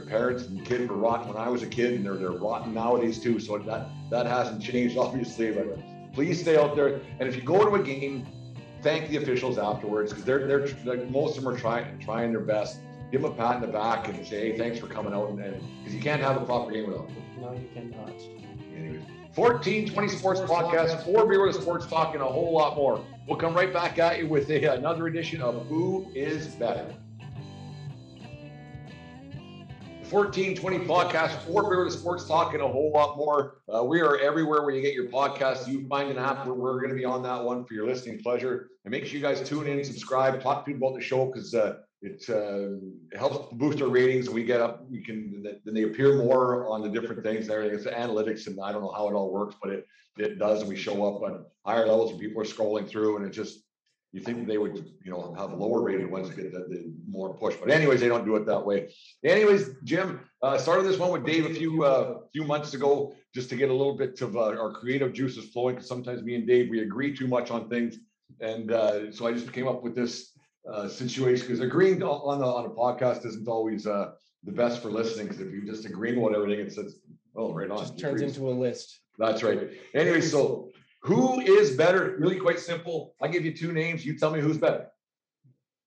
[0.08, 3.20] parents and kids were rotten when I was a kid, and they're they're rotten nowadays
[3.20, 3.40] too.
[3.40, 5.52] So that that hasn't changed, obviously.
[5.52, 5.80] But
[6.14, 7.00] please stay out there.
[7.20, 8.28] And if you go to a game,
[8.82, 12.42] thank the officials afterwards because they're they're like, most of them are trying trying their
[12.42, 12.80] best
[13.14, 15.30] give him a pat in the back and say, hey, thanks for coming out.
[15.30, 17.24] And because you can't have a proper game without them.
[17.40, 18.10] No, you cannot.
[18.76, 19.04] Anyways,
[19.36, 23.06] 1420 Sports Podcast, four beer with sports talk, and a whole lot more.
[23.28, 26.92] We'll come right back at you with a, another edition of Who is Better.
[30.10, 33.62] 1420 podcast, four beer with sports talk, and a whole lot more.
[33.72, 35.68] Uh, we are everywhere where you get your podcasts.
[35.68, 38.20] You find an app where we're going to be on that one for your listening
[38.24, 38.70] pleasure.
[38.86, 41.54] And make sure you guys tune in, subscribe, talk to people about the show because
[41.54, 44.30] uh, it uh, helps boost our ratings.
[44.30, 47.78] We get up, we can then they appear more on the different things and everything.
[47.78, 49.88] It's analytics, and I don't know how it all works, but it
[50.18, 50.60] it does.
[50.62, 53.64] And we show up on higher levels, and people are scrolling through, and it just
[54.12, 57.56] you think they would, you know, have lower rated ones get the, the, more push.
[57.56, 58.94] But anyways, they don't do it that way.
[59.24, 63.50] Anyways, Jim uh, started this one with Dave a few uh, few months ago, just
[63.50, 65.76] to get a little bit of uh, our creative juices flowing.
[65.76, 67.98] Because sometimes me and Dave we agree too much on things,
[68.42, 70.33] and uh, so I just came up with this
[70.72, 74.12] uh, situation because agreeing on a, on a podcast isn't always uh,
[74.44, 75.28] the best for listening.
[75.28, 77.00] Because if you just agree on everything, it says,
[77.36, 79.00] "Oh, right on." Just turns into a list.
[79.18, 79.70] That's right.
[79.94, 80.70] Anyway, so
[81.02, 82.16] who is better?
[82.20, 83.16] Really quite simple.
[83.22, 84.06] I give you two names.
[84.06, 84.88] You tell me who's better.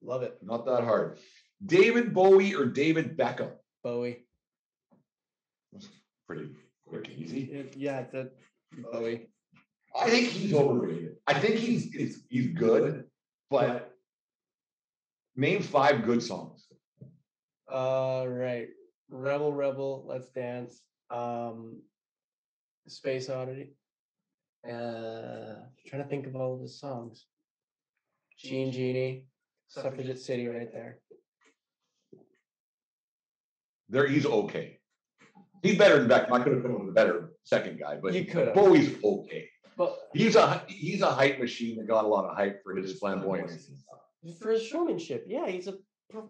[0.03, 0.39] Love it.
[0.43, 1.19] Not that hard.
[1.65, 3.51] David Bowie or David Beckham?
[3.83, 4.27] Bowie.
[5.73, 5.89] That's
[6.27, 6.51] pretty
[6.87, 7.67] quick and easy.
[7.77, 8.33] Yeah, that
[8.93, 9.29] Bowie.
[9.99, 11.17] I think he's overrated.
[11.27, 13.05] I think he's he's, he's good,
[13.51, 13.86] but
[15.37, 16.67] name five good songs.
[17.73, 18.69] Uh right.
[19.11, 20.83] Rebel Rebel, Let's Dance.
[21.11, 21.83] Um
[22.89, 23.75] Space Oddity.
[24.67, 25.55] Uh,
[25.87, 27.27] trying to think of all the songs.
[28.39, 29.25] Jean Genie,
[29.69, 30.99] Suffragette City, right there.
[33.89, 34.79] There, he's okay.
[35.63, 36.31] He's better than Beck.
[36.31, 38.53] I could have come up with a better second guy, but you could.
[38.55, 39.49] Bowie's okay.
[39.77, 42.99] But he's a he's a hype machine that got a lot of hype for his
[42.99, 43.71] flamboyance.
[44.41, 45.75] For his showmanship, yeah, he's a,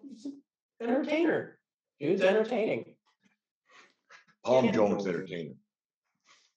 [0.03, 0.42] he's an
[0.81, 1.59] entertainer.
[2.01, 2.96] Dude's entertaining.
[4.44, 5.55] Tom Jones entertainer.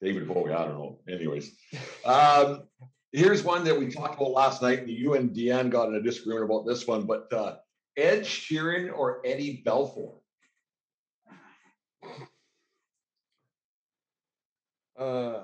[0.02, 1.00] David Bowie, I don't know.
[1.10, 1.56] Anyways,
[2.06, 2.64] um,
[3.12, 4.80] here's one that we talked about last night.
[4.80, 7.56] And you and Deanne got in a disagreement about this one, but uh,
[7.98, 10.20] Ed Sheeran or Eddie Belfour?
[14.98, 15.44] Uh,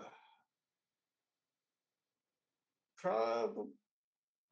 [2.98, 3.68] probably.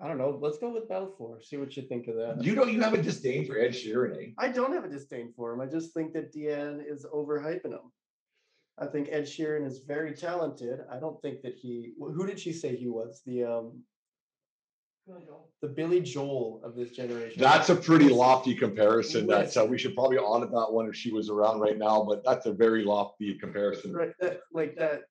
[0.03, 0.37] I don't know.
[0.41, 1.41] Let's go with Belfour.
[1.41, 2.43] See what you think of that.
[2.43, 4.31] You know, you have a disdain for Ed Sheeran, eh?
[4.37, 5.61] I don't have a disdain for him.
[5.61, 7.91] I just think that Deanne is overhyping him.
[8.77, 10.81] I think Ed Sheeran is very talented.
[10.91, 11.93] I don't think that he.
[11.97, 13.21] Who did she say he was?
[13.25, 13.83] The um.
[15.61, 17.41] The Billy Joel of this generation.
[17.41, 19.27] That's a pretty lofty comparison.
[19.27, 22.03] That's uh, we should probably audit that one if she was around right now.
[22.03, 23.93] But that's a very lofty comparison.
[23.93, 25.01] Right, that, like that.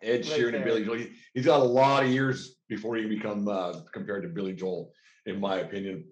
[0.00, 0.98] Ed Sheeran right and Billy Joel.
[0.98, 4.92] He, has got a lot of years before he become uh, compared to Billy Joel,
[5.26, 6.04] in my opinion.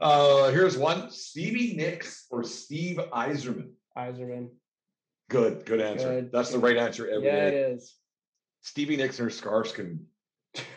[0.00, 3.70] Uh, here's one: Stevie Nicks or Steve Yzerman.
[3.96, 4.48] Yzerman.
[5.30, 6.20] Good, good answer.
[6.20, 7.56] Good, That's the right answer every Yeah, it day.
[7.72, 7.94] is.
[8.62, 10.06] Stevie Nicks and her scarves can,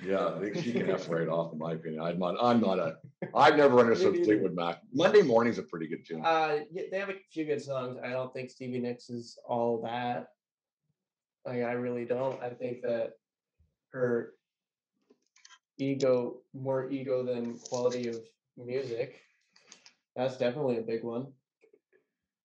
[0.04, 2.02] yeah, I think she can F right off, in my opinion.
[2.02, 2.98] I'm not, I'm not a,
[3.36, 4.16] I've never understood.
[4.24, 4.80] Fleetwood Mac.
[4.94, 6.24] Monday morning's a pretty good tune.
[6.26, 7.98] Uh, yeah, they have a few good songs.
[8.04, 10.28] I don't think Stevie Nicks is all that.
[11.46, 12.42] Like, I really don't.
[12.42, 13.14] I think that
[13.92, 14.34] her
[15.78, 18.18] ego, more ego than quality of
[18.58, 19.22] music.
[20.16, 21.28] That's definitely a big one.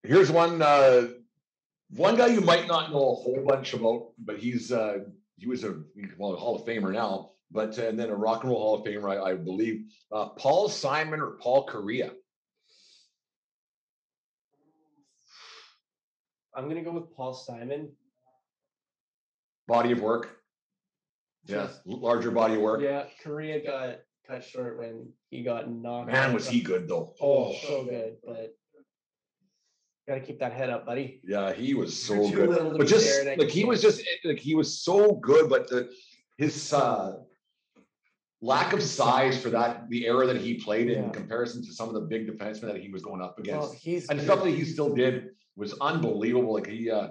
[0.02, 1.08] Here's one, uh,
[1.90, 4.98] one guy you might not know a whole bunch about, but he's, uh,
[5.36, 5.80] he was a,
[6.18, 8.84] well, a Hall of Famer now, but, and then a rock and roll Hall of
[8.84, 12.10] Famer, I, I believe, uh, Paul Simon or Paul Kariya.
[16.54, 17.92] I'm gonna go with Paul Simon.
[19.66, 20.41] Body of work.
[21.46, 22.80] Yeah, Just- larger body of work.
[22.82, 26.08] Yeah, Kariya got cut short when he got knocked.
[26.12, 27.14] Man, out was he good though.
[27.20, 28.54] Oh, so good, but
[30.06, 31.20] gotta keep that head up, buddy.
[31.24, 32.48] Yeah, he was so You're too good.
[32.50, 35.48] little to But be just at like he was just like he was so good,
[35.50, 35.90] but the
[36.38, 37.18] his uh
[38.40, 41.10] lack of size for that the era that he played in Yeah.
[41.10, 43.74] comparison to some of the big defensemen that he was going up Well, against.
[43.82, 46.52] he's and stuff that he still did was unbelievable.
[46.54, 47.10] Like he uh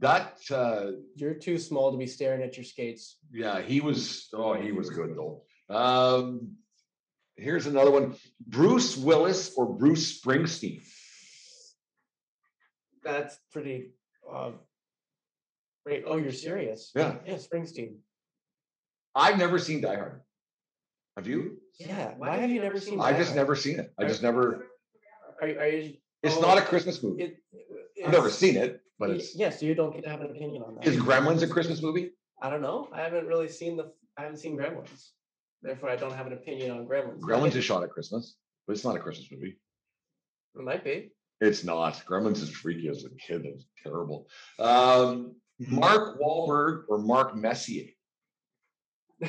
[0.00, 3.18] that uh You're too small to be staring at your skates.
[3.32, 5.42] yeah, he was oh he was good though.
[5.74, 6.56] Um
[7.36, 8.14] here's another one.
[8.46, 10.82] Bruce Willis or Bruce Springsteen.
[13.02, 13.90] That's pretty.
[14.32, 14.52] Uh,
[15.84, 16.04] great.
[16.06, 16.90] Oh, you're serious?
[16.94, 17.16] Yeah.
[17.26, 17.96] Yeah, Springsteen.
[19.14, 20.22] I've never seen Die Hard.
[21.16, 21.58] Have you?
[21.78, 22.14] Yeah.
[22.16, 23.00] Why have you never seen?
[23.00, 23.36] I Die just Hard?
[23.36, 23.92] never seen it.
[23.98, 24.66] I just never
[25.40, 25.94] Are, you- are you?
[26.22, 27.24] it's oh, not a Christmas movie.
[27.24, 27.36] It,
[28.04, 30.76] I've never seen it, but it's Yes, you don't get to have an opinion on
[30.76, 30.86] that.
[30.86, 32.12] is Gremlins a Christmas movie?
[32.42, 32.88] I don't know.
[32.92, 33.92] I haven't really seen the.
[34.16, 35.10] I haven't seen Gremlins.
[35.62, 37.20] Therefore, I don't have an opinion on Gremlins.
[37.20, 38.36] Gremlins is shot at Christmas,
[38.66, 39.58] but it's not a Christmas movie.
[40.56, 41.10] It might be.
[41.40, 42.02] It's not.
[42.08, 43.44] Gremlins is freaky as a kid.
[43.44, 44.28] It was terrible.
[44.58, 47.86] Um, Mark Wahlberg or Mark Messier?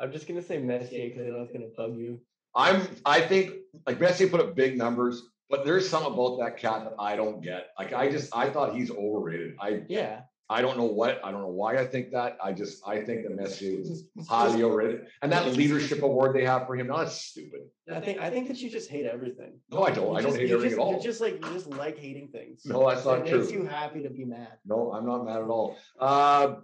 [0.00, 2.20] I'm just gonna say Messier because I know it's gonna bug you.
[2.54, 2.86] I'm.
[3.04, 3.52] I think
[3.86, 7.42] like Messier put up big numbers, but there's something about that cat that I don't
[7.42, 7.68] get.
[7.78, 9.56] Like I just I thought he's overrated.
[9.60, 10.22] I Yeah.
[10.50, 12.38] I don't know what I don't know why I think that.
[12.42, 16.66] I just I think the Messier is highly overrated, and that leadership award they have
[16.66, 16.86] for him.
[16.86, 17.60] No, that's stupid.
[17.92, 19.60] I think I think that you just hate everything.
[19.70, 20.06] No, I don't.
[20.06, 20.92] You I don't just- hate everything just, at all.
[20.92, 22.64] You're just like you just like hating things.
[22.64, 24.56] No, that's not it makes you happy to be mad.
[24.64, 25.76] No, I'm not mad at all.
[26.00, 26.56] Uh,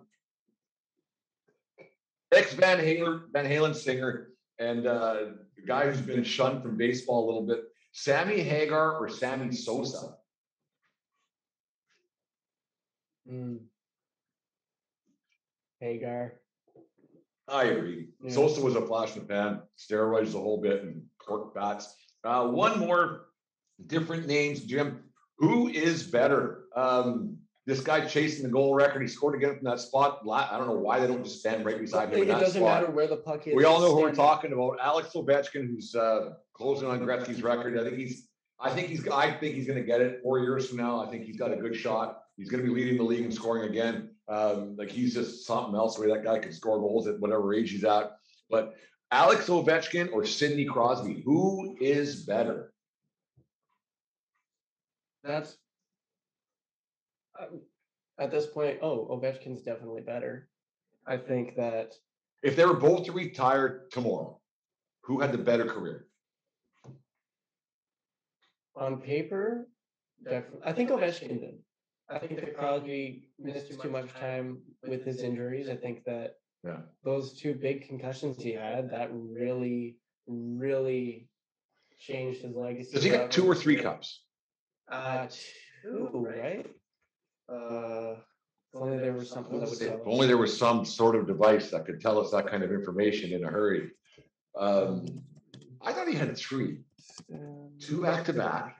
[2.32, 5.16] ex Van Halen, Van Halen singer, and uh,
[5.56, 7.64] the guy who's been shunned from baseball a little bit,
[7.94, 10.16] Sammy Hagar or Sammy Sosa.
[13.30, 13.60] Mm.
[15.78, 16.34] Hagar.
[17.46, 18.08] I agree.
[18.20, 18.32] Yeah.
[18.32, 21.94] Sosa was a flash in the pan, steroids the whole bit, and cork bats.
[22.24, 23.26] Uh, one more
[23.86, 25.04] different names, Jim.
[25.38, 26.64] Who is better?
[26.74, 29.00] Um, this guy chasing the goal record.
[29.00, 30.20] He scored again from that spot.
[30.30, 32.82] I don't know why they don't just stand right beside him It doesn't spot.
[32.82, 33.54] matter where the puck is.
[33.54, 34.78] We all know who we're talking about.
[34.82, 37.78] Alex Ovechkin, who's uh, closing on Gretzky's record.
[37.78, 38.28] I think he's.
[38.60, 39.06] I think he's.
[39.08, 41.02] I think he's going to get it four years from now.
[41.02, 42.20] I think he's got a good shot.
[42.36, 44.10] He's going to be leading the league in scoring again.
[44.28, 45.96] Um, like he's just something else.
[45.96, 48.12] The way that guy can score goals at whatever age he's at.
[48.50, 48.74] But
[49.10, 52.72] Alex Ovechkin or Sidney Crosby, who is better?
[55.22, 55.56] That's
[58.18, 58.78] at this point.
[58.82, 60.48] Oh, Ovechkin's definitely better.
[61.06, 61.94] I think that
[62.42, 64.40] If they were both to retire tomorrow,
[65.02, 66.06] who had the better career?
[68.76, 69.68] on paper,
[70.24, 70.60] definitely.
[70.64, 71.58] I think Ovechkin did.
[72.10, 75.68] I think that Crosby missed too much time with his injuries.
[75.68, 76.82] I think that Yeah.
[77.04, 81.28] those two big concussions he had that really, really
[81.98, 82.92] changed his legacy.
[82.92, 84.24] Does he got two or three cups?
[84.88, 85.28] Uh,
[85.82, 86.66] two, right?
[87.48, 88.16] Uh,
[88.72, 91.70] if only there was something that would If only there was some sort of device
[91.70, 93.90] that could tell us that kind of information in a hurry.
[94.58, 95.22] Um,
[95.82, 96.80] I thought he had three,
[97.78, 98.76] two back to back.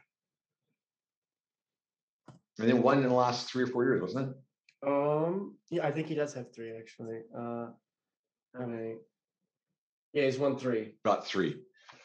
[2.59, 4.37] And then one in the last three or four years, wasn't it?
[4.87, 7.21] Um, yeah, I think he does have three actually.
[7.37, 7.69] Uh,
[8.59, 8.99] I mean,
[10.13, 10.95] yeah, he's won three.
[11.05, 11.57] Got three.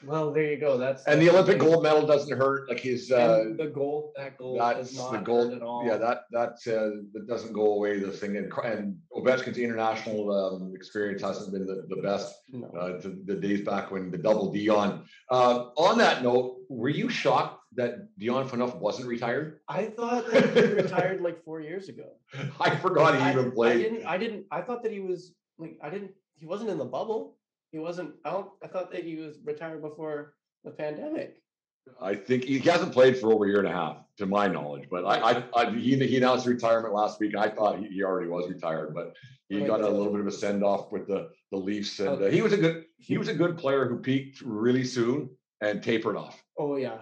[0.06, 0.78] Well, there you go.
[0.78, 1.68] That's And the Olympic thing.
[1.70, 5.18] gold medal doesn't hurt, like his, uh, And the goal, that goal that's not the
[5.20, 5.54] gold.
[5.54, 5.86] at all.
[5.86, 8.38] Yeah, that, that, uh, that doesn't go away, the thing.
[8.38, 12.34] And, Cr- and Ovechkin's international, um, experience hasn't been the, the best.
[12.52, 12.68] No.
[12.70, 15.04] uh, to the days back when the double Dion.
[15.30, 19.60] Uh, on that note, were you shocked that Dion Phaneuf wasn't retired?
[19.68, 22.10] I thought that he retired like four years ago.
[22.60, 23.78] I forgot he I, even I played.
[23.84, 24.06] didn't.
[24.06, 24.46] I didn't.
[24.52, 25.78] I thought that he was like.
[25.84, 26.12] I didn't.
[26.38, 27.36] He wasn't in the bubble.
[27.72, 28.16] He wasn't.
[28.26, 28.50] I don't.
[28.64, 31.42] I thought that he was retired before the pandemic.
[32.02, 34.88] I think he hasn't played for over a year and a half, to my knowledge.
[34.92, 37.36] But I, I, I he, he announced retirement last week.
[37.36, 39.16] I thought he, he already was retired, but
[39.48, 42.28] he got a little bit of a send off with the the Leafs, and uh,
[42.28, 45.30] he was a good he was a good player who peaked really soon
[45.62, 46.42] and tapered off.
[46.58, 47.02] Oh yeah,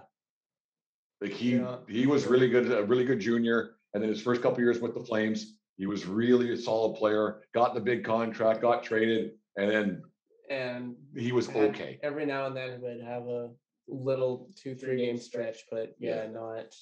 [1.21, 1.77] Like he Yeah.
[1.87, 4.93] he was really good, a really good junior, and then his first couple years with
[4.93, 7.41] the Flames, he was really a solid player.
[7.53, 10.03] Got the big contract, got traded, and then
[10.49, 11.99] and he was had- okay.
[12.03, 13.49] Every now and then would have a
[13.87, 16.73] little two three game stretch, but yeah, not.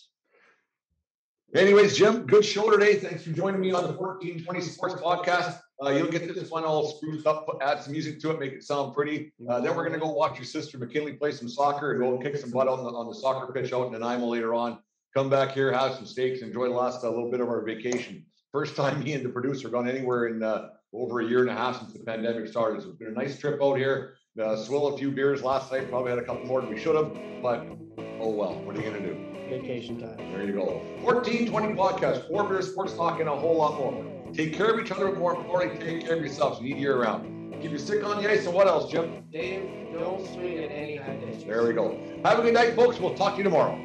[1.53, 2.95] Anyways, Jim, good show today.
[2.95, 5.59] Thanks for joining me on the 1420 Sports Podcast.
[5.81, 8.63] Uh, you'll get this one all spruced up, add some music to it, make it
[8.63, 9.31] sound pretty.
[9.47, 12.35] Uh, then we're gonna go watch your sister McKinley play some soccer and go kick
[12.37, 14.79] some butt on the on the soccer pitch out in Nanaimo later on.
[15.15, 18.25] Come back here, have some steaks, enjoy the last uh, little bit of our vacation.
[18.55, 21.53] First time me and the producer gone anywhere in uh, over a year and a
[21.53, 22.81] half since the pandemic started.
[22.81, 24.13] So it's been a nice trip out here.
[24.41, 25.89] Uh, swill a few beers last night.
[25.89, 27.67] Probably had a couple more than we should have, but
[28.21, 28.55] oh well.
[28.61, 29.13] What are you gonna do?
[29.49, 30.15] Vacation time.
[30.31, 30.81] There you go.
[31.01, 34.05] 1420 podcast, four beer sports talk, and a whole lot more.
[34.33, 36.61] Take care of each other, more importantly, take care of yourselves.
[36.61, 37.61] You need year round.
[37.61, 39.25] Keep your stick on the ice, and what else, Jim?
[39.33, 41.43] Dave, don't swing at any high pitches.
[41.43, 41.99] There we go.
[42.23, 43.01] Have a good night, folks.
[43.01, 43.84] We'll talk to you tomorrow.